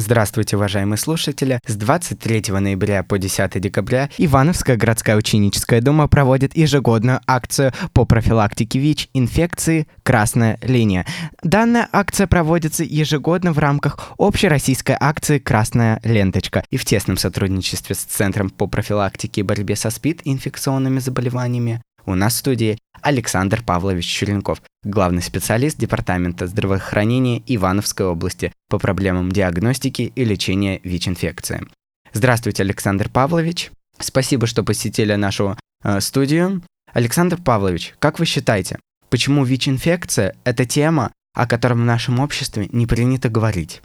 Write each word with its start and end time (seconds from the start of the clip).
Здравствуйте, 0.00 0.54
уважаемые 0.54 0.96
слушатели! 0.96 1.58
С 1.66 1.74
23 1.74 2.52
ноября 2.52 3.02
по 3.02 3.18
10 3.18 3.60
декабря 3.60 4.08
Ивановская 4.16 4.76
городская 4.76 5.16
ученическая 5.16 5.80
дума 5.80 6.06
проводит 6.06 6.56
ежегодную 6.56 7.20
акцию 7.26 7.72
по 7.94 8.04
профилактике 8.04 8.78
ВИЧ-инфекции 8.78 9.88
«Красная 10.04 10.60
линия». 10.62 11.04
Данная 11.42 11.88
акция 11.90 12.28
проводится 12.28 12.84
ежегодно 12.84 13.52
в 13.52 13.58
рамках 13.58 14.12
общероссийской 14.18 14.96
акции 15.00 15.40
«Красная 15.40 15.98
ленточка» 16.04 16.62
и 16.70 16.76
в 16.76 16.84
тесном 16.84 17.16
сотрудничестве 17.16 17.96
с 17.96 17.98
Центром 17.98 18.50
по 18.50 18.68
профилактике 18.68 19.40
и 19.40 19.44
борьбе 19.44 19.74
со 19.74 19.90
СПИД 19.90 20.20
и 20.22 20.30
инфекционными 20.30 21.00
заболеваниями. 21.00 21.82
У 22.06 22.14
нас 22.14 22.34
в 22.34 22.38
студии 22.38 22.78
Александр 23.02 23.62
Павлович 23.62 24.06
Черенков, 24.06 24.62
главный 24.82 25.22
специалист 25.22 25.78
Департамента 25.78 26.46
здравоохранения 26.46 27.42
Ивановской 27.46 28.06
области 28.06 28.52
по 28.68 28.78
проблемам 28.78 29.30
диагностики 29.30 30.12
и 30.14 30.24
лечения 30.24 30.80
ВИЧ-инфекции. 30.82 31.66
Здравствуйте, 32.12 32.62
Александр 32.62 33.08
Павлович. 33.08 33.70
Спасибо, 33.98 34.46
что 34.46 34.62
посетили 34.62 35.14
нашу 35.14 35.56
э, 35.84 36.00
студию. 36.00 36.62
Александр 36.92 37.36
Павлович, 37.36 37.94
как 37.98 38.18
вы 38.18 38.26
считаете, 38.26 38.78
почему 39.10 39.44
ВИЧ-инфекция– 39.44 40.34
это 40.44 40.64
тема, 40.64 41.12
о 41.34 41.46
котором 41.46 41.82
в 41.82 41.84
нашем 41.84 42.20
обществе 42.20 42.68
не 42.72 42.86
принято 42.86 43.28
говорить? 43.28 43.82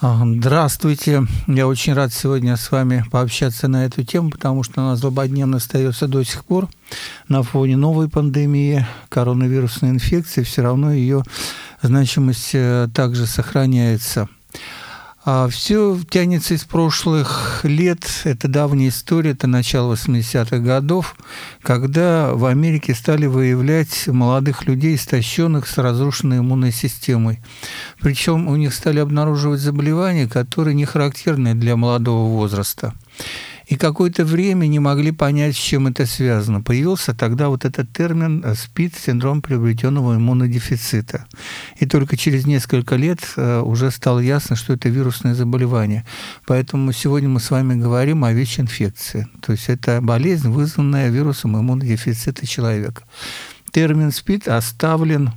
Здравствуйте. 0.00 1.26
Я 1.48 1.66
очень 1.66 1.92
рад 1.92 2.12
сегодня 2.12 2.56
с 2.56 2.70
вами 2.70 3.04
пообщаться 3.10 3.66
на 3.66 3.84
эту 3.84 4.04
тему, 4.04 4.30
потому 4.30 4.62
что 4.62 4.80
она 4.80 4.94
злободневно 4.94 5.56
остается 5.56 6.06
до 6.06 6.22
сих 6.22 6.44
пор. 6.44 6.68
На 7.26 7.42
фоне 7.42 7.76
новой 7.76 8.08
пандемии 8.08 8.86
коронавирусной 9.08 9.90
инфекции 9.90 10.44
все 10.44 10.62
равно 10.62 10.92
ее 10.92 11.24
значимость 11.82 12.50
э, 12.52 12.88
также 12.94 13.26
сохраняется. 13.26 14.28
А 15.30 15.46
все 15.46 16.00
тянется 16.08 16.54
из 16.54 16.64
прошлых 16.64 17.60
лет. 17.62 18.22
Это 18.24 18.48
давняя 18.48 18.88
история, 18.88 19.32
это 19.32 19.46
начало 19.46 19.92
80-х 19.92 20.56
годов, 20.60 21.16
когда 21.60 22.32
в 22.32 22.46
Америке 22.46 22.94
стали 22.94 23.26
выявлять 23.26 24.06
молодых 24.06 24.64
людей, 24.64 24.94
истощенных 24.94 25.68
с 25.68 25.76
разрушенной 25.76 26.38
иммунной 26.38 26.72
системой. 26.72 27.40
Причем 28.00 28.48
у 28.48 28.56
них 28.56 28.72
стали 28.72 29.00
обнаруживать 29.00 29.60
заболевания, 29.60 30.28
которые 30.28 30.74
не 30.74 30.86
характерны 30.86 31.54
для 31.54 31.76
молодого 31.76 32.30
возраста 32.34 32.94
и 33.68 33.76
какое-то 33.76 34.24
время 34.24 34.66
не 34.66 34.78
могли 34.78 35.12
понять, 35.12 35.54
с 35.54 35.58
чем 35.58 35.88
это 35.88 36.06
связано. 36.06 36.62
Появился 36.62 37.14
тогда 37.14 37.50
вот 37.50 37.66
этот 37.66 37.92
термин 37.92 38.42
э, 38.42 38.54
СПИД, 38.54 38.94
синдром 38.96 39.42
приобретенного 39.42 40.16
иммунодефицита. 40.16 41.26
И 41.76 41.84
только 41.84 42.16
через 42.16 42.46
несколько 42.46 42.96
лет 42.96 43.20
э, 43.36 43.60
уже 43.60 43.90
стало 43.90 44.20
ясно, 44.20 44.56
что 44.56 44.72
это 44.72 44.88
вирусное 44.88 45.34
заболевание. 45.34 46.06
Поэтому 46.46 46.92
сегодня 46.92 47.28
мы 47.28 47.40
с 47.40 47.50
вами 47.50 47.74
говорим 47.74 48.24
о 48.24 48.32
ВИЧ-инфекции. 48.32 49.28
То 49.42 49.52
есть 49.52 49.68
это 49.68 50.00
болезнь, 50.00 50.48
вызванная 50.48 51.10
вирусом 51.10 51.58
иммунодефицита 51.60 52.46
человека. 52.46 53.02
Термин 53.70 54.12
СПИД 54.12 54.48
оставлен 54.48 55.32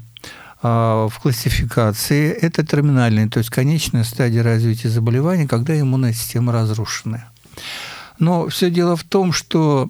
а, 0.64 1.10
в 1.10 1.20
классификации 1.20 2.32
это 2.32 2.66
терминальная, 2.66 3.28
то 3.28 3.40
есть 3.40 3.50
конечная 3.50 4.06
стадия 4.06 4.42
развития 4.42 4.88
заболевания, 4.88 5.50
когда 5.50 5.78
иммунная 5.78 6.14
система 6.14 6.54
разрушенная. 6.54 7.30
Но 8.20 8.48
все 8.48 8.70
дело 8.70 8.96
в 8.96 9.04
том, 9.04 9.32
что 9.34 9.90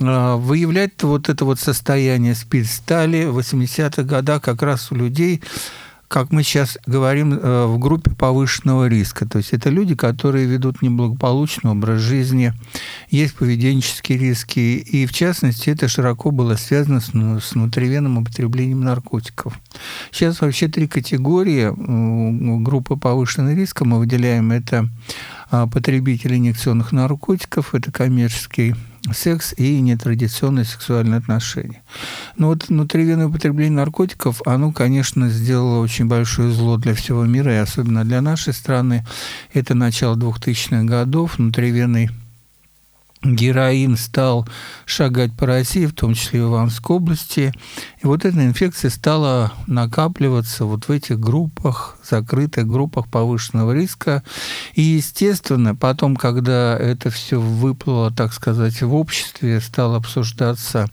а, 0.00 0.36
выявлять 0.36 1.02
вот 1.02 1.28
это 1.28 1.44
вот 1.44 1.58
состояние 1.58 2.34
СПИД 2.34 2.66
стали 2.66 3.24
в 3.24 3.38
80-х 3.38 4.02
годах 4.02 4.42
как 4.42 4.62
раз 4.62 4.90
у 4.90 4.94
людей, 4.94 5.42
как 6.12 6.30
мы 6.30 6.42
сейчас 6.42 6.76
говорим, 6.84 7.32
э, 7.32 7.66
в 7.66 7.78
группе 7.78 8.10
повышенного 8.10 8.86
риска. 8.86 9.26
То 9.26 9.38
есть 9.38 9.54
это 9.54 9.70
люди, 9.70 9.94
которые 9.94 10.44
ведут 10.44 10.82
неблагополучный 10.82 11.70
образ 11.70 12.02
жизни, 12.02 12.52
есть 13.08 13.34
поведенческие 13.34 14.18
риски, 14.18 14.60
и 14.60 15.06
в 15.06 15.12
частности 15.14 15.70
это 15.70 15.88
широко 15.88 16.30
было 16.30 16.56
связано 16.56 17.00
с, 17.00 17.14
ну, 17.14 17.40
с 17.40 17.52
внутривенным 17.52 18.18
употреблением 18.18 18.82
наркотиков. 18.82 19.58
Сейчас 20.10 20.42
вообще 20.42 20.68
три 20.68 20.86
категории 20.86 21.72
группы 22.62 22.96
повышенного 22.96 23.54
риска 23.54 23.86
мы 23.86 23.98
выделяем. 23.98 24.52
Это 24.52 24.90
а, 25.52 25.66
потребители 25.66 26.36
инъекционных 26.36 26.92
наркотиков, 26.92 27.74
это 27.74 27.92
коммерческий 27.92 28.74
секс 29.12 29.52
и 29.58 29.82
нетрадиционные 29.82 30.64
сексуальные 30.64 31.18
отношения. 31.18 31.82
Но 32.38 32.46
вот 32.46 32.70
внутривенное 32.70 33.26
употребление 33.26 33.76
наркотиков, 33.76 34.40
оно, 34.46 34.72
конечно, 34.72 35.28
сделало 35.28 35.80
очень 35.80 36.06
большое 36.06 36.50
зло 36.52 36.78
для 36.78 36.94
всего 36.94 37.26
мира, 37.26 37.52
и 37.52 37.58
особенно 37.58 38.02
для 38.02 38.22
нашей 38.22 38.54
страны. 38.54 39.04
Это 39.52 39.74
начало 39.74 40.16
2000-х 40.16 40.84
годов, 40.84 41.36
внутривенный 41.36 42.08
героин 43.22 43.96
стал 43.96 44.48
шагать 44.84 45.36
по 45.36 45.46
России, 45.46 45.86
в 45.86 45.94
том 45.94 46.14
числе 46.14 46.40
и 46.40 46.42
в 46.42 46.48
Ивановской 46.48 46.96
области. 46.96 47.52
И 48.02 48.06
вот 48.06 48.24
эта 48.24 48.44
инфекция 48.44 48.90
стала 48.90 49.52
накапливаться 49.66 50.64
вот 50.64 50.88
в 50.88 50.90
этих 50.90 51.20
группах, 51.20 51.98
закрытых 52.02 52.66
группах 52.66 53.08
повышенного 53.08 53.72
риска. 53.72 54.22
И, 54.74 54.82
естественно, 54.82 55.74
потом, 55.74 56.16
когда 56.16 56.76
это 56.76 57.10
все 57.10 57.40
выплыло, 57.40 58.10
так 58.10 58.32
сказать, 58.32 58.80
в 58.82 58.94
обществе, 58.94 59.60
стало 59.60 59.96
обсуждаться 59.96 60.88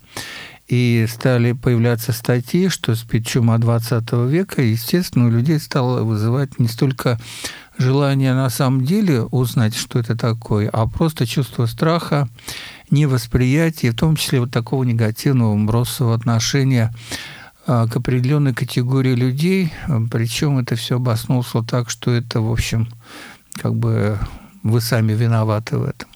и 0.68 1.08
стали 1.12 1.54
появляться 1.54 2.14
статьи, 2.14 2.70
что 2.70 2.94
спит 2.96 3.26
чума 3.26 3.58
20 3.58 4.12
века, 4.30 4.62
естественно, 4.62 5.26
у 5.26 5.32
людей 5.32 5.60
стало 5.60 6.04
вызывать 6.04 6.60
не 6.60 6.68
столько 6.68 7.20
желание 7.80 8.34
на 8.34 8.50
самом 8.50 8.84
деле 8.84 9.24
узнать, 9.24 9.76
что 9.76 10.00
это 10.00 10.16
такое, 10.16 10.70
а 10.70 10.86
просто 10.86 11.26
чувство 11.26 11.66
страха, 11.66 12.28
невосприятия, 12.92 13.92
в 13.92 13.96
том 13.96 14.16
числе 14.16 14.42
вот 14.42 14.52
такого 14.52 14.84
негативного 14.84 15.56
бросового 15.66 16.14
отношения 16.14 16.94
а, 17.66 17.88
к 17.88 17.96
определенной 17.96 18.54
категории 18.54 19.16
людей, 19.16 19.74
причем 20.12 20.60
это 20.60 20.76
все 20.76 20.98
обоснулось 20.98 21.48
так, 21.68 21.90
что 21.90 22.12
это, 22.12 22.42
в 22.42 22.52
общем, 22.52 22.90
как 23.54 23.74
бы 23.76 24.20
вы 24.62 24.82
сами 24.82 25.14
виноваты 25.14 25.78
в 25.78 25.84
этом. 25.84 26.10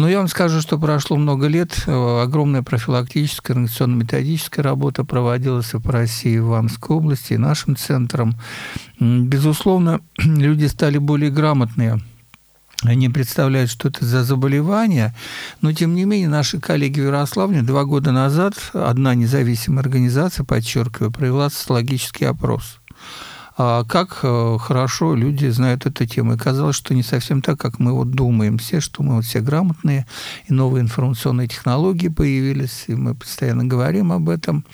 Но 0.00 0.08
я 0.08 0.16
вам 0.16 0.28
скажу, 0.28 0.62
что 0.62 0.78
прошло 0.78 1.18
много 1.18 1.46
лет. 1.46 1.84
Э, 1.86 2.22
огромная 2.22 2.62
профилактическая, 2.62 3.54
организационно-методическая 3.54 4.64
работа 4.64 5.04
проводилась 5.04 5.72
по 5.72 5.92
России, 5.92 6.38
в 6.38 6.48
Ивановской 6.48 6.96
области, 6.96 7.34
и 7.34 7.36
нашим 7.36 7.76
центром. 7.76 8.34
Безусловно, 8.98 10.00
люди 10.16 10.64
стали 10.64 10.96
более 10.96 11.30
грамотные 11.30 12.00
они 12.82 13.10
представляют, 13.10 13.70
что 13.70 13.88
это 13.88 14.06
за 14.06 14.24
заболевание, 14.24 15.14
но 15.60 15.70
тем 15.74 15.94
не 15.94 16.06
менее 16.06 16.30
наши 16.30 16.58
коллеги 16.58 17.00
в 17.00 17.04
Ярославле 17.04 17.60
два 17.60 17.84
года 17.84 18.10
назад 18.10 18.54
одна 18.72 19.14
независимая 19.14 19.80
организация, 19.80 20.44
подчеркиваю, 20.44 21.12
провела 21.12 21.50
социологический 21.50 22.26
опрос. 22.26 22.80
А 23.62 23.84
как 23.84 24.20
э, 24.22 24.56
хорошо 24.58 25.14
люди 25.14 25.46
знают 25.48 25.84
эту 25.84 26.06
тему. 26.06 26.32
И 26.32 26.38
казалось, 26.38 26.76
что 26.76 26.94
не 26.94 27.02
совсем 27.02 27.42
так, 27.42 27.60
как 27.60 27.78
мы 27.78 27.92
вот 27.92 28.10
думаем 28.10 28.56
все, 28.56 28.80
что 28.80 29.02
мы 29.02 29.16
вот 29.16 29.26
все 29.26 29.40
грамотные, 29.40 30.06
и 30.46 30.54
новые 30.54 30.80
информационные 30.80 31.46
технологии 31.46 32.08
появились, 32.08 32.84
и 32.86 32.94
мы 32.94 33.14
постоянно 33.14 33.66
говорим 33.66 34.12
об 34.12 34.30
этом. 34.30 34.64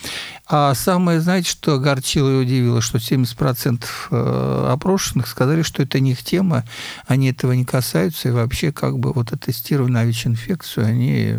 А 0.49 0.73
самое, 0.75 1.21
знаете, 1.21 1.51
что 1.51 1.75
огорчило 1.75 2.31
и 2.31 2.45
удивило, 2.45 2.81
что 2.81 2.99
70% 2.99 3.85
э, 4.13 4.69
опрошенных 4.71 5.27
сказали, 5.27 5.63
что 5.63 5.83
это 5.83 5.99
не 5.99 6.13
их 6.13 6.23
тема, 6.23 6.63
они 7.09 7.31
этого 7.31 7.51
не 7.51 7.65
касаются, 7.65 8.29
и 8.29 8.31
вообще 8.31 8.71
как 8.71 9.01
бы 9.01 9.13
вот 9.13 9.33
о 9.33 9.37
тестировании 9.37 9.95
на 9.95 10.05
ВИЧ-инфекцию 10.05 10.87
они 10.87 11.35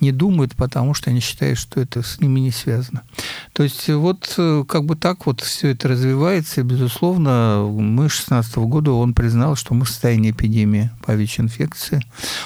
не 0.00 0.12
думают, 0.12 0.56
потому 0.56 0.94
что 0.94 1.10
они 1.10 1.20
считают, 1.20 1.58
что 1.58 1.82
это 1.82 2.02
с 2.02 2.18
ними 2.18 2.40
не 2.40 2.50
связано. 2.50 3.02
То 3.52 3.62
есть 3.62 3.90
вот 3.90 4.32
э, 4.38 4.64
как 4.66 4.86
бы 4.86 4.96
так 4.96 5.26
вот 5.26 5.42
все 5.42 5.72
это 5.72 5.88
развивается, 5.88 6.62
и, 6.62 6.77
безусловно, 6.78 7.66
мы 7.70 8.04
2016 8.04 8.56
года 8.58 8.92
он 8.92 9.12
признал, 9.12 9.56
что 9.56 9.74
мы 9.74 9.84
в 9.84 9.88
состоянии 9.88 10.30
эпидемии 10.30 10.90
по 11.04 11.12
ВИЧ-инфекции. 11.12 12.00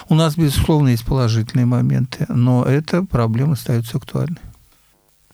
У 0.09 0.15
нас, 0.15 0.37
безусловно, 0.37 0.89
есть 0.89 1.05
положительные 1.05 1.67
моменты, 1.67 2.27
но 2.29 2.65
эта 2.65 3.03
проблема 3.05 3.53
остается 3.53 3.99
актуальной. 3.99 4.41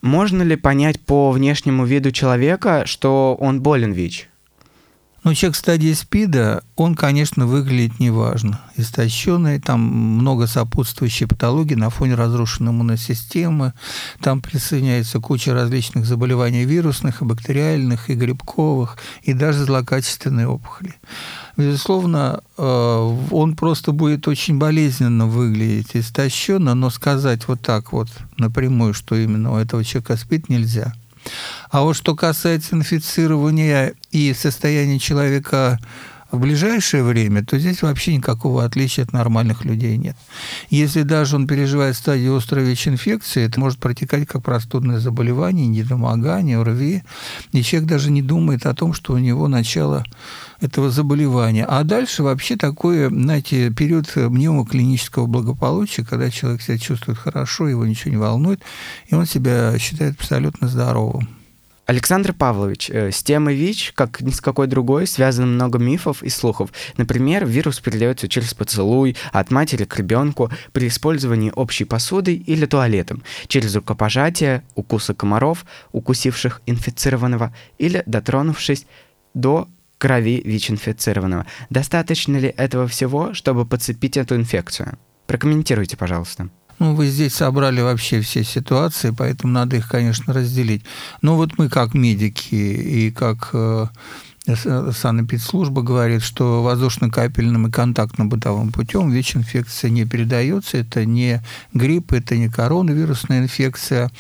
Можно 0.02 0.43
ли 0.43 0.56
понять 0.56 1.00
по 1.00 1.31
внешнему 1.31 1.84
виду 1.84 2.12
человека, 2.12 2.82
что 2.87 3.37
он 3.40 3.61
болен 3.61 3.93
ВИЧ? 3.93 4.27
Ну, 5.25 5.35
человек 5.35 5.56
в 5.56 5.59
стадии 5.59 5.93
СПИДа, 5.93 6.62
он, 6.76 6.94
конечно, 6.94 7.47
выглядит 7.47 7.99
неважно. 7.99 8.61
Истощенный, 8.76 9.61
там 9.61 9.81
много 9.81 10.47
сопутствующей 10.47 11.26
патологии 11.26 11.75
на 11.75 11.91
фоне 11.91 12.15
разрушенной 12.15 12.70
иммунной 12.70 12.99
системы. 12.99 13.73
Там 14.20 14.41
присоединяется 14.41 15.19
куча 15.19 15.53
различных 15.53 16.06
заболеваний 16.06 16.65
вирусных, 16.65 17.20
и 17.20 17.25
бактериальных, 17.25 18.11
и 18.11 18.15
грибковых, 18.15 18.97
и 19.23 19.32
даже 19.32 19.65
злокачественные 19.65 20.47
опухоли. 20.47 20.94
Безусловно, 21.56 22.41
э, 22.56 23.17
он 23.32 23.56
просто 23.56 23.91
будет 23.91 24.29
очень 24.29 24.59
болезненно 24.59 25.26
выглядеть, 25.26 25.91
истощенно, 25.94 26.75
но 26.75 26.91
сказать 26.91 27.49
вот 27.49 27.61
так 27.61 27.93
вот 27.93 28.09
напрямую, 28.37 28.94
что 28.94 29.17
именно 29.17 29.53
у 29.53 29.56
этого 29.56 29.82
человека 29.82 30.17
спит, 30.17 30.49
нельзя. 30.49 30.94
А 31.70 31.82
вот 31.82 31.94
что 31.94 32.14
касается 32.14 32.75
инфицирования 32.75 33.94
и 34.10 34.32
состояния 34.34 34.98
человека 34.98 35.78
в 36.30 36.38
ближайшее 36.38 37.02
время, 37.02 37.44
то 37.44 37.58
здесь 37.58 37.82
вообще 37.82 38.14
никакого 38.16 38.64
отличия 38.64 39.04
от 39.04 39.12
нормальных 39.12 39.64
людей 39.64 39.96
нет. 39.96 40.16
Если 40.69 41.02
даже 41.02 41.36
он 41.36 41.46
переживает 41.46 41.96
стадию 41.96 42.36
острой 42.36 42.64
ВИЧ-инфекции, 42.64 43.44
это 43.44 43.58
может 43.58 43.78
протекать 43.78 44.26
как 44.26 44.42
простудное 44.42 44.98
заболевание, 44.98 45.66
недомогание, 45.66 46.58
ОРВИ, 46.58 47.02
и 47.52 47.62
человек 47.62 47.88
даже 47.88 48.10
не 48.10 48.20
думает 48.20 48.66
о 48.66 48.75
том, 48.75 48.92
что 48.92 49.14
у 49.14 49.19
него 49.19 49.48
начало 49.48 50.04
этого 50.60 50.90
заболевания. 50.90 51.64
А 51.64 51.82
дальше 51.84 52.22
вообще 52.22 52.56
такой, 52.56 53.08
знаете, 53.08 53.70
период 53.70 54.14
мнемоклинического 54.14 55.26
благополучия, 55.26 56.04
когда 56.04 56.31
человек 56.31 56.60
себя 56.60 56.78
чувствует 56.78 57.19
хорошо, 57.19 57.69
его 57.69 57.86
ничего 57.86 58.10
не 58.10 58.16
волнует, 58.19 58.60
и 59.06 59.14
он 59.14 59.24
себя 59.24 59.78
считает 59.78 60.16
абсолютно 60.19 60.69
здоровым. 60.69 61.38
Александр 61.88 62.35
Павлович, 62.35 62.90
э, 62.90 63.11
с 63.11 63.23
темой 63.23 63.55
ВИЧ, 63.55 63.93
как 63.94 64.20
ни 64.20 64.31
с 64.31 64.43
какой 64.43 64.67
другой, 64.67 65.06
связано 65.06 65.46
много 65.46 65.79
мифов 65.79 66.23
и 66.23 66.29
слухов. 66.29 66.70
Например, 66.99 67.46
вирус 67.46 67.81
передается 67.81 68.29
через 68.29 68.52
поцелуй 68.52 69.17
от 69.32 69.50
матери 69.50 69.87
к 69.87 69.96
ребенку 69.96 70.50
при 70.73 70.88
использовании 70.88 71.50
общей 71.56 71.87
посуды 71.87 72.35
или 72.35 72.67
туалетом, 72.67 73.23
через 73.46 73.75
рукопожатие, 73.75 74.64
укусы 74.75 75.14
комаров, 75.14 75.64
укусивших 75.93 76.61
инфицированного, 76.67 77.55
или 77.79 78.02
дотронувшись 78.05 78.84
до 79.32 79.67
крови 79.96 80.43
ВИЧ-инфицированного. 80.44 81.46
Достаточно 81.70 82.37
ли 82.37 82.52
этого 82.55 82.87
всего, 82.87 83.32
чтобы 83.32 83.64
подцепить 83.64 84.19
эту 84.19 84.37
инфекцию? 84.37 84.99
Прокомментируйте, 85.26 85.96
пожалуйста. 85.96 86.50
Ну, 86.78 86.94
вы 86.94 87.08
здесь 87.08 87.34
собрали 87.34 87.80
вообще 87.80 88.20
все 88.20 88.44
ситуации, 88.44 89.14
поэтому 89.16 89.52
надо 89.52 89.76
их, 89.76 89.88
конечно, 89.88 90.32
разделить. 90.32 90.84
Но 91.22 91.36
вот 91.36 91.58
мы 91.58 91.69
как 91.69 91.94
медики 91.94 92.54
и 92.54 93.10
как 93.10 93.50
э, 93.52 93.86
санэпидслужба 94.56 95.82
говорит, 95.82 96.22
что 96.22 96.62
воздушно-капельным 96.62 97.66
и 97.66 97.70
контактно-бытовым 97.70 98.72
путем 98.72 99.10
ВИЧ-инфекция 99.10 99.90
не 99.90 100.04
передается. 100.04 100.78
Это 100.78 101.04
не 101.04 101.42
грипп, 101.74 102.12
это 102.12 102.36
не 102.36 102.48
коронавирусная 102.48 103.40
инфекция. 103.40 104.10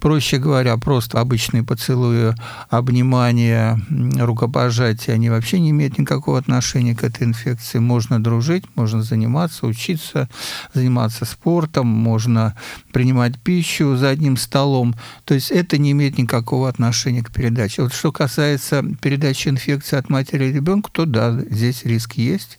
Проще 0.00 0.38
говоря, 0.38 0.76
просто 0.76 1.20
обычные 1.20 1.62
поцелуи, 1.62 2.34
обнимания, 2.70 3.80
рукопожатия, 4.16 5.14
они 5.14 5.30
вообще 5.30 5.60
не 5.60 5.70
имеют 5.70 5.98
никакого 5.98 6.38
отношения 6.38 6.94
к 6.94 7.04
этой 7.04 7.24
инфекции. 7.24 7.78
Можно 7.78 8.22
дружить, 8.22 8.64
можно 8.74 9.02
заниматься, 9.02 9.66
учиться, 9.66 10.28
заниматься 10.74 11.24
спортом, 11.24 11.86
можно 11.86 12.56
принимать 12.92 13.38
пищу 13.38 13.96
за 13.96 14.10
одним 14.10 14.36
столом. 14.36 14.94
То 15.24 15.34
есть 15.34 15.50
это 15.50 15.78
не 15.78 15.92
имеет 15.92 16.18
никакого 16.18 16.68
отношения 16.68 17.22
к 17.22 17.32
передаче. 17.32 17.82
Вот 17.82 17.92
что 17.92 18.12
касается 18.12 18.84
передачи 19.00 19.48
инфекции, 19.48 19.75
инфекция 19.76 19.98
от 20.00 20.10
матери 20.10 20.52
ребенку, 20.52 20.90
то 20.90 21.04
да, 21.06 21.32
здесь 21.50 21.84
риск 21.84 22.14
есть. 22.14 22.58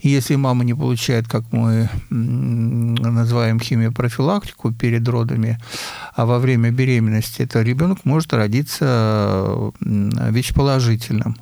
И 0.00 0.08
если 0.08 0.36
мама 0.36 0.64
не 0.64 0.74
получает, 0.74 1.28
как 1.28 1.44
мы 1.52 1.88
называем 2.10 3.60
химиопрофилактику 3.60 4.72
перед 4.72 5.08
родами, 5.08 5.58
а 6.16 6.24
во 6.24 6.38
время 6.38 6.70
беременности, 6.70 7.46
то 7.46 7.62
ребенок 7.62 8.04
может 8.04 8.32
родиться 8.32 9.72
ВИЧ-положительным. 9.80 11.36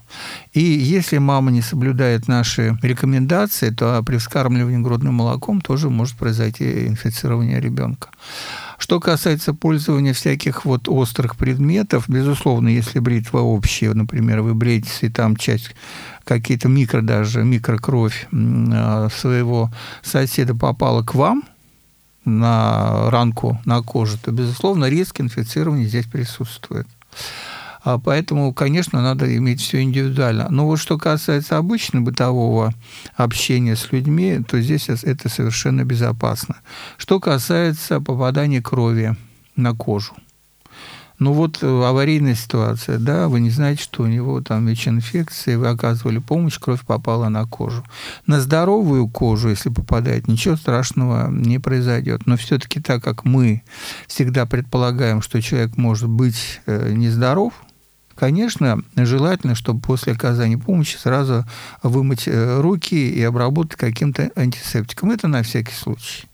И 0.52 0.60
если 0.60 1.18
мама 1.18 1.50
не 1.50 1.62
соблюдает 1.62 2.28
наши 2.28 2.76
рекомендации, 2.82 3.70
то 3.70 4.02
при 4.02 4.16
вскармливании 4.16 4.82
грудным 4.82 5.14
молоком 5.14 5.60
тоже 5.60 5.88
может 5.88 6.16
произойти 6.16 6.86
инфицирование 6.86 7.60
ребенка. 7.60 8.08
Что 8.82 8.98
касается 8.98 9.54
пользования 9.54 10.12
всяких 10.12 10.64
вот 10.64 10.88
острых 10.88 11.36
предметов, 11.36 12.06
безусловно, 12.08 12.66
если 12.66 12.98
бритва 12.98 13.38
общая, 13.38 13.94
например, 13.94 14.40
вы 14.40 14.56
бреетесь, 14.56 15.04
и 15.04 15.08
там 15.08 15.36
часть 15.36 15.76
какие-то 16.24 16.66
микро 16.66 17.00
даже, 17.00 17.44
микрокровь 17.44 18.26
а, 18.32 19.08
своего 19.08 19.70
соседа 20.02 20.56
попала 20.56 21.04
к 21.04 21.14
вам, 21.14 21.44
на 22.24 23.08
ранку 23.08 23.60
на 23.64 23.82
коже, 23.82 24.18
то, 24.18 24.32
безусловно, 24.32 24.86
риск 24.86 25.20
инфицирования 25.20 25.86
здесь 25.86 26.06
присутствует. 26.06 26.88
А 27.84 27.98
поэтому, 27.98 28.52
конечно, 28.54 29.02
надо 29.02 29.36
иметь 29.36 29.60
все 29.60 29.82
индивидуально. 29.82 30.48
Но 30.50 30.66
вот 30.66 30.78
что 30.78 30.98
касается 30.98 31.58
обычного 31.58 32.04
бытового 32.04 32.72
общения 33.16 33.74
с 33.74 33.90
людьми, 33.90 34.40
то 34.46 34.60
здесь 34.60 34.88
это 34.88 35.28
совершенно 35.28 35.84
безопасно. 35.84 36.56
Что 36.96 37.18
касается 37.18 38.00
попадания 38.00 38.62
крови 38.62 39.16
на 39.56 39.74
кожу. 39.74 40.14
Ну 41.18 41.34
вот 41.34 41.62
э, 41.62 41.66
аварийная 41.66 42.34
ситуация, 42.34 42.98
да, 42.98 43.28
вы 43.28 43.38
не 43.38 43.50
знаете, 43.50 43.80
что 43.80 44.02
у 44.02 44.06
него 44.06 44.40
там 44.40 44.66
ВИЧ-инфекция, 44.66 45.56
вы 45.56 45.68
оказывали 45.68 46.18
помощь, 46.18 46.58
кровь 46.58 46.84
попала 46.84 47.28
на 47.28 47.46
кожу. 47.46 47.84
На 48.26 48.40
здоровую 48.40 49.06
кожу, 49.08 49.50
если 49.50 49.68
попадает, 49.68 50.26
ничего 50.26 50.56
страшного 50.56 51.30
не 51.30 51.60
произойдет. 51.60 52.26
Но 52.26 52.36
все-таки 52.36 52.80
так 52.80 53.04
как 53.04 53.24
мы 53.24 53.62
всегда 54.08 54.46
предполагаем, 54.46 55.22
что 55.22 55.40
человек 55.40 55.76
может 55.76 56.08
быть 56.08 56.60
э, 56.66 56.92
нездоров, 56.92 57.52
Конечно, 58.14 58.82
желательно, 58.96 59.54
чтобы 59.54 59.80
после 59.80 60.12
оказания 60.12 60.58
помощи 60.58 60.96
сразу 60.96 61.44
вымыть 61.82 62.26
э, 62.26 62.60
руки 62.60 63.10
и 63.10 63.22
обработать 63.22 63.76
каким-то 63.76 64.30
антисептиком. 64.36 65.10
Это 65.10 65.28
на 65.28 65.42
всякий 65.42 65.74
случай. 65.74 66.28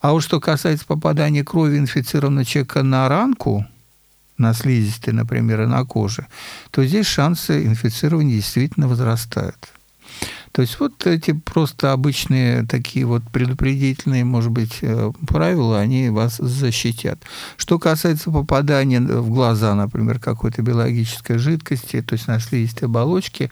А 0.00 0.12
вот 0.12 0.22
что 0.22 0.40
касается 0.40 0.86
попадания 0.86 1.44
крови 1.44 1.78
инфицированного 1.78 2.44
человека 2.44 2.82
на 2.82 3.08
ранку, 3.08 3.66
на 4.38 4.54
слизистой, 4.54 5.12
например, 5.14 5.62
и 5.62 5.66
на 5.66 5.84
коже, 5.84 6.26
то 6.70 6.84
здесь 6.84 7.06
шансы 7.06 7.64
инфицирования 7.64 8.36
действительно 8.36 8.88
возрастают. 8.88 9.68
То 10.52 10.60
есть 10.60 10.78
вот 10.80 11.06
эти 11.06 11.32
просто 11.32 11.92
обычные 11.92 12.66
такие 12.66 13.06
вот 13.06 13.22
предупредительные, 13.32 14.24
может 14.24 14.50
быть, 14.50 14.78
э, 14.82 15.10
правила, 15.26 15.80
они 15.80 16.10
вас 16.10 16.36
защитят. 16.36 17.18
Что 17.56 17.78
касается 17.78 18.30
попадания 18.30 19.00
в 19.00 19.30
глаза, 19.30 19.74
например, 19.74 20.18
какой-то 20.18 20.60
биологической 20.60 21.38
жидкости, 21.38 22.02
то 22.02 22.12
есть 22.12 22.28
на 22.28 22.38
слизистой 22.38 22.88
оболочке, 22.88 23.50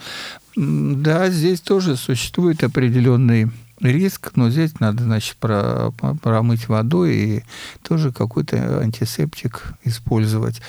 да, 0.57 1.31
здесь 1.31 1.61
тоже 1.63 1.97
существует 1.97 2.63
определенный 2.63 3.51
риск, 3.81 4.33
но 4.35 4.51
здесь 4.51 4.79
надо, 4.79 5.05
значит, 5.05 5.37
про, 5.37 5.93
промыть 6.23 6.69
водой 6.69 7.15
и 7.17 7.43
тоже 7.83 8.13
какой-то 8.13 8.81
антисептик 8.81 9.73
использовать. 9.85 10.61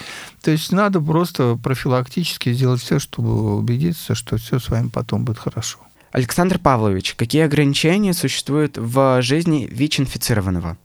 То 0.42 0.52
есть 0.52 0.72
надо 0.72 1.02
просто 1.02 1.60
профилактически 1.62 2.54
сделать 2.54 2.82
все, 2.82 3.00
чтобы 3.00 3.58
убедиться, 3.58 4.16
что 4.16 4.38
все 4.38 4.60
с 4.60 4.70
вами 4.70 4.88
потом 4.88 5.26
будет 5.26 5.40
хорошо. 5.40 5.80
Александр 6.12 6.60
Павлович, 6.60 7.16
какие 7.16 7.44
ограничения 7.44 8.14
существуют 8.14 8.78
в 8.78 9.22
жизни 9.22 9.68
ВИЧ-инфицированного? 9.72 10.78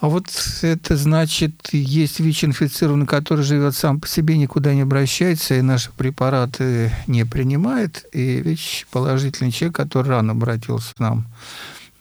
А 0.00 0.08
вот 0.08 0.26
это 0.60 0.96
значит, 0.96 1.70
есть 1.72 2.20
ВИЧ-инфицированный, 2.20 3.06
который 3.06 3.42
живет 3.42 3.74
сам 3.74 4.00
по 4.00 4.06
себе, 4.06 4.36
никуда 4.36 4.74
не 4.74 4.82
обращается, 4.82 5.54
и 5.54 5.62
наши 5.62 5.90
препараты 5.92 6.92
не 7.06 7.24
принимает, 7.24 8.04
и 8.12 8.42
ВИЧ-положительный 8.42 9.50
человек, 9.50 9.76
который 9.76 10.08
рано 10.08 10.32
обратился 10.32 10.94
к 10.94 10.98
нам 10.98 11.26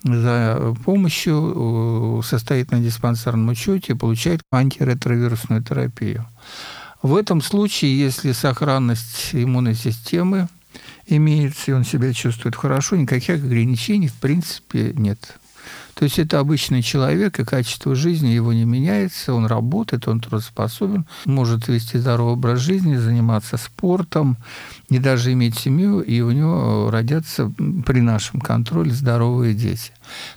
за 0.03 0.75
помощью, 0.84 2.22
состоит 2.25 2.72
на 2.72 2.81
диспансерном 2.81 3.48
учете 3.48 3.96
получает 3.96 4.41
антиретровирусную 4.51 5.63
терапию. 5.63 6.25
В 7.01 7.15
этом 7.15 7.41
случае, 7.41 7.98
если 7.98 8.34
сохранность 8.34 9.29
иммунной 9.31 9.75
системы 9.75 10.50
имеется, 11.06 11.72
и 11.72 11.74
он 11.74 11.84
себя 11.84 12.13
чувствует 12.13 12.56
хорошо, 12.56 12.96
никаких 12.96 13.44
ограничений 13.44 14.08
в 14.08 14.15
принципе 14.15 14.94
нет. 14.96 15.38
То 15.96 16.06
есть 16.06 16.18
это 16.18 16.39
обычный 16.39 16.82
человек, 16.82 17.39
и 17.39 17.46
качество 17.46 17.96
жизни 17.96 18.30
его 18.30 18.51
не 18.51 18.65
меняется, 18.65 19.34
он 19.34 19.46
работает, 19.46 20.08
он 20.08 20.20
трудоспособен, 20.20 21.06
может 21.25 21.68
вести 21.68 21.98
здоровый 21.98 22.34
образ 22.34 22.60
жизни, 22.60 22.96
заниматься 22.96 23.58
спортом, 23.58 24.38
не 24.89 25.00
даже 25.00 25.32
иметь 25.34 25.58
семью, 25.58 26.01
и 26.01 26.22
у 26.22 26.32
него 26.32 26.89
родятся 26.92 27.51
при 27.86 28.01
нашем 28.01 28.42
контроле 28.42 28.92
здоровые 28.92 29.53
дети. 29.53 29.92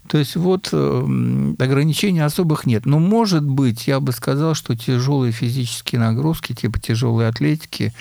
То 0.09 0.19
есть 0.19 0.37
вот 0.37 0.69
э, 0.73 1.55
ограничений 1.59 2.21
особых 2.21 2.67
нет. 2.67 2.85
Но 2.85 2.99
может 2.99 3.43
быть, 3.43 3.87
я 3.87 3.99
бы 3.99 4.13
сказал, 4.13 4.55
что 4.55 4.77
тяжелые 4.77 5.33
физические 5.33 6.01
нагрузки, 6.01 6.55
типа 6.55 6.79
тяжелой 6.79 7.29
атлетики, 7.29 7.95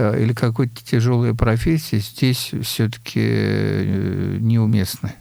или 0.00 0.32
какой-то 0.32 0.84
тяжелой 0.84 1.34
профессии 1.34 1.96
здесь 1.96 2.52
все-таки 2.62 3.20
э, 3.22 4.36
неуместны. 4.40 5.14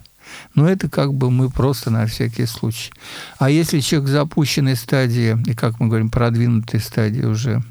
Но 0.56 0.70
это 0.70 0.90
как 0.90 1.14
бы 1.14 1.32
мы 1.32 1.50
просто 1.50 1.90
на 1.90 2.06
всякий 2.06 2.46
случай. 2.46 2.92
А 3.38 3.50
если 3.50 3.80
человек 3.80 4.10
в 4.10 4.12
запущенной 4.12 4.76
стадии, 4.76 5.38
и, 5.46 5.54
как 5.54 5.80
мы 5.80 5.88
говорим, 5.88 6.10
продвинутой 6.10 6.80
стадии 6.80 7.24
уже 7.24 7.64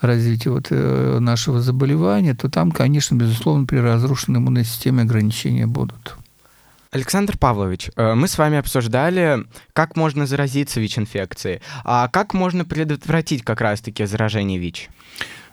развития 0.00 0.50
вот 0.50 0.66
э, 0.70 1.18
нашего 1.20 1.60
заболевания, 1.60 2.34
то 2.34 2.48
там, 2.48 2.72
конечно, 2.72 3.14
безусловно, 3.14 3.66
при 3.66 3.78
разрушенной 3.78 4.40
иммунной 4.40 4.64
системе 4.64 5.02
ограничения 5.02 5.66
будут. 5.66 6.16
Александр 6.90 7.38
Павлович, 7.38 7.90
э, 7.96 8.14
мы 8.14 8.28
с 8.28 8.36
вами 8.36 8.58
обсуждали, 8.58 9.46
как 9.72 9.96
можно 9.96 10.26
заразиться 10.26 10.80
ВИЧ-инфекцией, 10.80 11.62
а 11.84 12.08
как 12.08 12.34
можно 12.34 12.64
предотвратить 12.64 13.42
как 13.42 13.60
раз-таки 13.60 14.04
заражение 14.04 14.58
ВИЧ? 14.58 14.90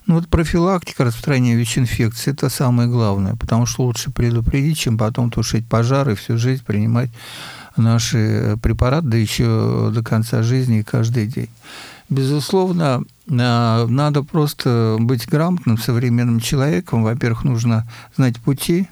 Ну 0.09 0.15
вот 0.15 0.27
профилактика 0.27 1.03
распространения 1.03 1.55
ВИЧ-инфекции– 1.55 2.31
это 2.33 2.49
самое 2.49 2.89
главное, 2.89 3.35
потому 3.35 3.67
что 3.67 3.83
лучше 3.83 4.09
предупредить, 4.09 4.79
чем 4.79 4.97
потом 4.97 5.29
тушить 5.29 5.67
пожары 5.67 6.13
и 6.13 6.15
всю 6.15 6.35
жизнь 6.35 6.65
принимать 6.65 7.11
наши 7.77 8.57
препараты, 8.63 9.05
да 9.05 9.17
еще 9.17 9.91
до 9.93 10.03
конца 10.03 10.41
жизни 10.41 10.79
и 10.79 10.83
каждый 10.83 11.27
день. 11.27 11.49
Безусловно, 12.09 13.03
а, 13.29 13.85
надо 13.85 14.23
просто 14.23 14.97
быть 14.99 15.27
грамотным 15.27 15.77
современным 15.77 16.39
человеком. 16.39 17.03
Во-первых, 17.03 17.43
нужно 17.43 17.87
знать 18.17 18.39
пути 18.39 18.87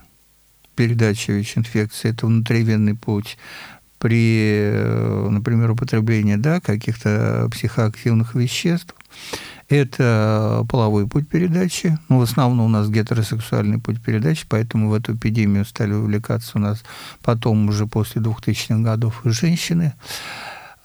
передачи 0.76 1.32
ВИЧ-инфекции. 1.32 2.12
Это 2.12 2.28
внутривенный 2.28 2.94
путь 2.94 3.40
при, 3.98 4.72
например, 5.32 5.72
употреблении 5.72 6.36
да, 6.36 6.60
каких-то 6.60 7.50
психоактивных 7.52 8.36
веществ. 8.36 8.94
Это 9.70 10.66
половой 10.70 11.08
путь 11.08 11.28
передачи. 11.28 11.98
Ну, 12.08 12.20
в 12.20 12.22
основном 12.22 12.68
у 12.68 12.70
нас 12.70 12.90
гетеросексуальный 12.90 13.80
путь 13.80 14.02
передачи, 14.02 14.46
поэтому 14.48 14.90
в 14.90 14.94
эту 14.94 15.16
эпидемию 15.16 15.66
стали 15.66 15.94
увлекаться 15.94 16.52
у 16.56 16.60
нас 16.60 16.84
потом 17.22 17.68
уже 17.68 17.86
после 17.86 18.22
2000-х 18.22 18.78
годов 18.82 19.22
женщины. 19.26 19.94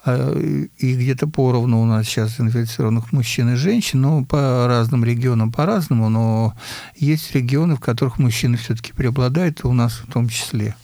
А, 0.05 0.37
и 0.37 0.95
где-то 0.95 1.27
поровну 1.27 1.81
у 1.81 1.85
нас 1.85 2.05
сейчас 2.05 2.41
инфицированных 2.41 3.13
мужчин 3.13 3.53
и 3.53 3.55
женщин, 3.55 4.01
ну, 4.01 4.25
по 4.25 4.67
разным 4.67 5.05
регионам 5.05 5.53
по-разному, 5.53 6.09
но 6.09 6.53
есть 6.97 7.33
регионы, 7.33 7.77
в 7.77 7.79
которых 7.79 8.19
мужчины 8.19 8.57
все-таки 8.57 8.91
преобладают, 8.91 9.63
и 9.63 9.67
у 9.67 9.73
нас 9.73 9.93
в 9.93 10.11
том 10.11 10.27
числе. 10.27 10.75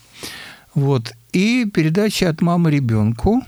Вот. 0.74 1.14
И 1.34 1.66
передача 1.66 2.30
от 2.30 2.42
мамы 2.42 2.72
ребенку. 2.72 3.42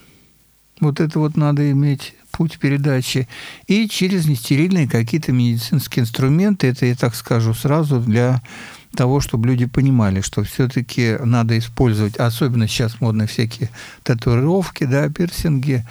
Вот 0.81 0.99
это 0.99 1.19
вот 1.19 1.37
надо 1.37 1.69
иметь 1.71 2.15
путь 2.31 2.59
передачи. 2.59 3.27
И 3.67 3.87
через 3.87 4.25
нестерильные 4.25 4.87
какие-то 4.87 5.31
медицинские 5.31 6.03
инструменты. 6.03 6.67
Это 6.67 6.85
я 6.85 6.95
так 6.95 7.15
скажу 7.15 7.53
сразу 7.53 7.99
для 7.99 8.41
того, 8.95 9.19
чтобы 9.21 9.47
люди 9.47 9.65
понимали, 9.65 10.21
что 10.21 10.43
все-таки 10.43 11.17
надо 11.23 11.57
использовать, 11.57 12.17
особенно 12.17 12.67
сейчас 12.67 12.99
модны 12.99 13.27
всякие 13.27 13.69
татуировки, 14.03 14.83
да, 14.83 15.09
пирсинги, 15.09 15.85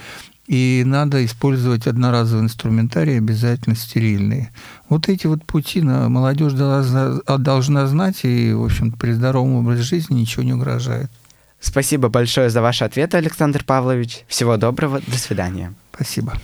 и 0.46 0.82
надо 0.84 1.24
использовать 1.24 1.86
одноразовый 1.86 2.44
инструментарий, 2.44 3.18
обязательно 3.18 3.76
стерильные. 3.76 4.50
Вот 4.88 5.08
эти 5.08 5.28
вот 5.28 5.44
пути 5.44 5.80
на 5.80 6.08
молодежь 6.08 6.54
должна, 6.54 7.20
должна 7.38 7.86
знать, 7.86 8.24
и, 8.24 8.52
в 8.52 8.64
общем 8.64 8.90
при 8.90 9.12
здоровом 9.12 9.54
образе 9.54 9.82
жизни 9.82 10.20
ничего 10.20 10.42
не 10.42 10.52
угрожает. 10.52 11.10
Спасибо 11.60 12.08
большое 12.08 12.50
за 12.50 12.62
ваш 12.62 12.82
ответ, 12.82 13.14
Александр 13.14 13.64
Павлович. 13.64 14.24
Всего 14.26 14.56
доброго, 14.56 15.00
до 15.06 15.18
свидания. 15.18 15.74
Спасибо. 15.94 16.34